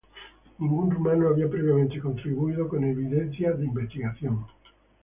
[0.57, 4.47] Ningún rumano había previamente contribuido con evidencias de investigación.